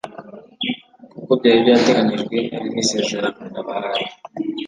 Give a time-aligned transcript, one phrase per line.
[1.11, 4.05] kuko byari byateganyijwe, ari n'isezerano nabahaye.